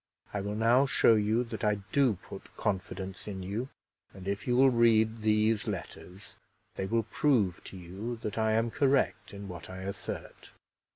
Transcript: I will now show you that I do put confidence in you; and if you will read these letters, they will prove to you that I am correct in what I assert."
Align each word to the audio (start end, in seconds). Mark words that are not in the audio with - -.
I 0.33 0.41
will 0.41 0.55
now 0.55 0.87
show 0.87 1.13
you 1.13 1.43
that 1.43 1.63
I 1.63 1.75
do 1.91 2.15
put 2.23 2.57
confidence 2.57 3.27
in 3.27 3.43
you; 3.43 3.69
and 4.15 4.27
if 4.27 4.47
you 4.47 4.55
will 4.55 4.71
read 4.71 5.17
these 5.19 5.67
letters, 5.67 6.35
they 6.73 6.87
will 6.87 7.03
prove 7.03 7.63
to 7.65 7.77
you 7.77 8.15
that 8.23 8.35
I 8.35 8.53
am 8.53 8.71
correct 8.71 9.31
in 9.31 9.47
what 9.47 9.69
I 9.69 9.83
assert." 9.83 10.53